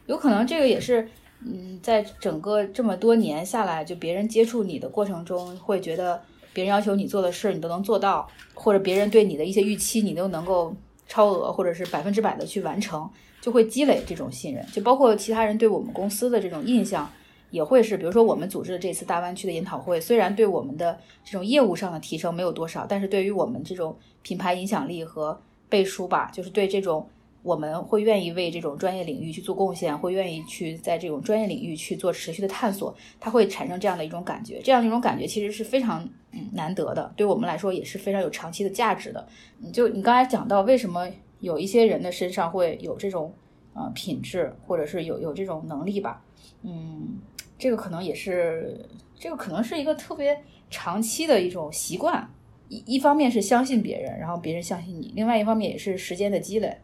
[0.06, 1.08] 有可能这个也是，
[1.44, 6.20] 嗯，在整个这么多年下来，就别人接触你的过程中，会觉得。
[6.52, 10.72] 别人要求你做的事，你都能做到，或者别人对你的一些预期，你都能够
[11.08, 13.10] 超额，或者是百分之百的去完成，
[13.44, 14.64] 就会积累这种信任。
[14.72, 17.10] 就包括其他人对我们公司的这种印象，
[17.50, 27.06] 也会是，比如说我们组织的这次大湾区的研讨会，虽然对我们的这种业务上的提升没有多少，但是对于我们这种品牌影响力和背书吧，就是对这种。
[27.44, 36.02] 我们会愿意为这种专业领域去做贡献，会愿意去在这种专业领域去做持续的探索，它会产生这样的一种感觉，这样一种感觉其实是非常
[36.32, 39.28] 嗯难得的，对我们来说也是非常有长期的价值的。
[39.58, 41.06] 你就你刚才讲到，为什么
[41.44, 43.32] 有一些人的身上会有这种
[43.74, 46.22] 呃品质，或者是有有这种能力吧？
[46.62, 47.18] 嗯，
[47.58, 52.28] 这个可能也是这个可能是一个特别长期的一种习惯，
[52.68, 56.78] 一一方面是相信别人，然后别人相信你，另外一方面也是时间的积累。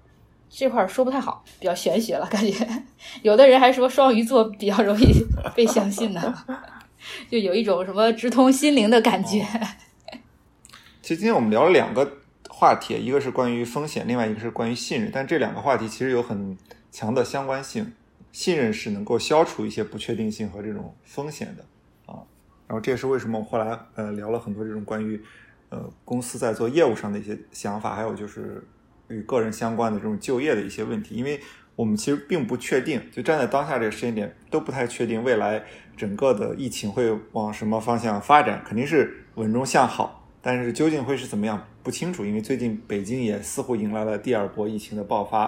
[0.52, 2.66] 这块说不太好，比较玄学了，感觉
[3.22, 5.06] 有的人还说双鱼座比较容易
[5.54, 6.34] 被相信呢，
[7.30, 9.46] 就有一种什么直通心灵的感觉。
[11.00, 12.04] 其实今天我们聊了两个
[12.60, 16.58] 话题，一个是关于风险，另外一个是关于信任，但这两个话题其实有很
[16.92, 17.94] 强的相关性。
[18.32, 21.64] 信任是能够消除一些不确定性和这种风险的
[22.12, 22.20] 啊，
[22.66, 25.18] 然后这也是为什么我后来呃聊了很多这种关于
[25.70, 28.62] 呃公司在做业务上的一些想法，还有就是。
[29.08, 31.40] 与个人相关的这种就业的一些问题，因为
[31.74, 35.64] 我们其实并不确定，就站在当下这个时间点都不太确定未来
[35.96, 45.46] 整个的疫情会往什么方向发展，肯定是稳中向好，但是究竟会是怎么样不清楚，因为最近北京也似乎迎来了第二波疫情的爆发，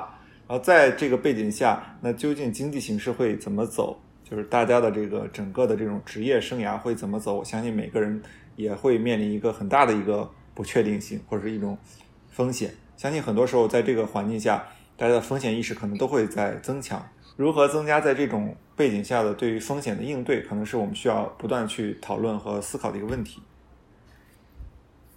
[0.49, 8.23] 然后在这个背景下，那究竟经济形势会怎么走，就是大家的这个整个的这种职业生涯会怎么走，我相信每个人
[8.57, 11.77] 也会面临一个很大的一个不确定性或者是一种
[12.31, 12.73] 风险。
[12.97, 14.65] 相信很多时候在这个环境下，
[14.97, 17.05] 大家的风险意识可能都会在增强。
[17.37, 23.41] 如何增加在这种背景下的对于风险的应对，可能是我们需要不断去讨论和思考的一个问题。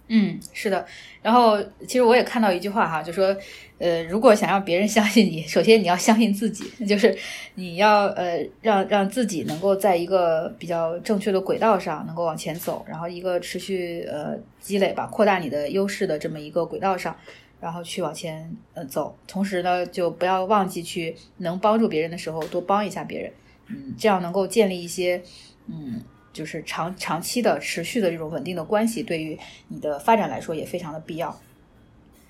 [0.08, 0.86] 嗯，是的。
[1.22, 3.36] 然后，其实我也看到一句话哈，就说，
[3.78, 7.16] 呃，如果想让别人相信你， 首先你要相信自己，就是
[7.56, 17.16] 你要呃让让自己能够在一个比较正确的轨道上能够往前走，然后一个持续呃积累吧，扩大你的优势的这么一个轨道上，
[17.60, 19.18] 然后去往前呃走。
[19.26, 23.32] 同时呢，就不要忘记去能帮助别人的时候多帮一下别人，
[23.66, 25.20] 嗯，这样能够建立一些
[25.66, 26.00] 嗯。
[26.36, 31.34] 就是长长期的、持续的这种稳定的关系，对于你的发展来说也非常的必要。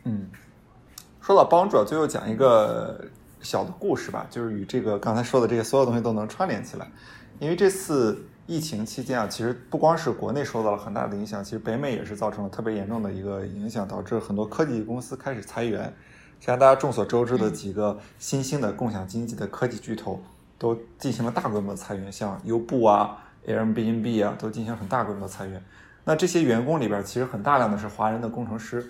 [0.04, 0.28] 嗯，
[1.20, 3.04] 说到帮助，最后讲一个
[3.40, 6.86] 小的故事吧，就是与这个刚才说的这些所有东西都能串联起来。
[7.40, 15.92] 因为这次疫情期间啊，其实不光是国内受到了很大的影响，其实北美也是造成了特别严重的一个影响，导致很多科技公司开始裁员。
[16.38, 20.20] 像大家众所周知的几个新兴的共享经济的科技巨头，
[20.58, 23.22] 都进行了大规模的裁员，像优步啊。
[23.46, 25.62] Airbnb 啊，都进行很大规模的裁员。
[26.04, 28.88] 那这些员工里边，其实很大量的是华人的工程师，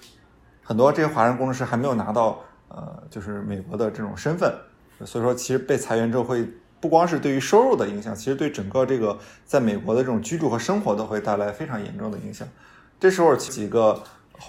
[0.63, 4.53] 很多这些华人工程师还没有拿到呃，就是美国的这种身份。
[5.05, 6.49] 所以说，其实被裁员之后，会
[6.81, 12.47] 不光是对于收入的影响，其实对整个这个在美国的这种居住和生活都会带来非常严重的影响。
[12.99, 14.03] 这时候，几个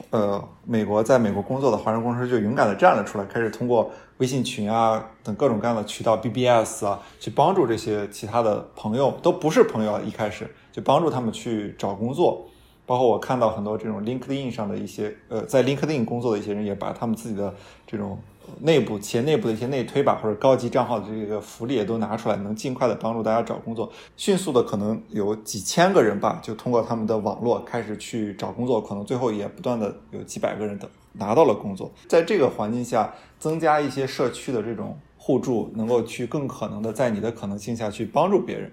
[0.09, 3.91] 呃，美国在美国工作的华人工程师就勇敢的站了出来，开始通过。
[4.17, 12.43] 微信群啊等各种各样的渠道，BBS 啊，去帮助这些其他的朋友，都不是朋友啊，一开始就帮助他们去找工作。
[12.87, 17.53] 包括我看到很多这种 LinkedIn 上的一些，呃，在 LinkedIn 工作的一些人，也把他们自己的
[17.85, 18.17] 这种
[18.61, 23.91] 内部企业内部的一些内推吧，或者高级账号的这个福利也都拿出来，能尽快的帮助大家找工作。
[24.15, 31.91] 迅速的，可能有几千个人吧，就通过他们的网络开始去找工作，可能最后也不断的有几百个人的拿到了工作。
[32.07, 38.71] 在这个环境下，增加一些社区的这种互助，能够去更可能的在你的可能性下去帮助别人，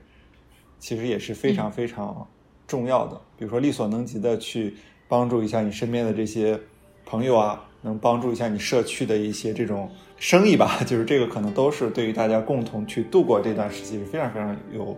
[0.78, 2.26] 其实也是非常非常。
[2.66, 4.74] 重要的，比如说力所能及的去
[5.06, 6.58] 帮助一下你身边的这些
[7.04, 14.96] 朋友啊，能帮助一下你社区的一些这种生意吧， 就是这个可能都是对于大家共同去度过这段时期是非常非常有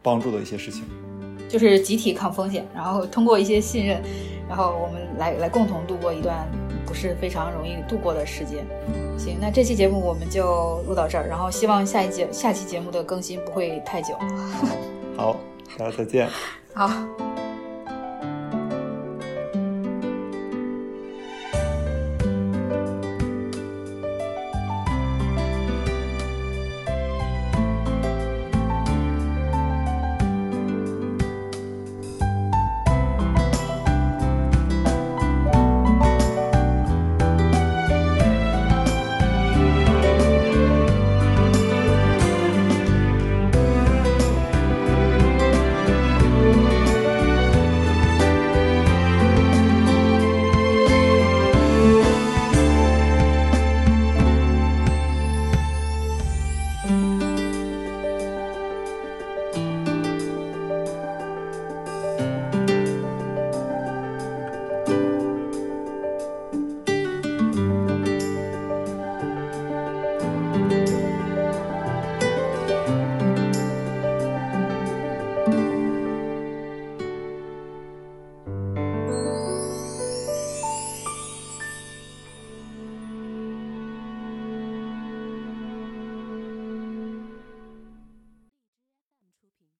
[0.00, 0.84] 帮助的一些事情。
[1.48, 4.00] 就是集体抗风险，然后通过一些信任，
[4.48, 6.46] 然后我们来来共同度过一段
[6.86, 8.66] 不是非常容易度过的时间。
[9.18, 14.14] 行，那这期节目我们就录到这儿，然后希望下一节下期节目的更新不会太久。
[15.16, 15.36] 好，
[15.78, 16.28] 大家再见。
[16.74, 17.27] 好。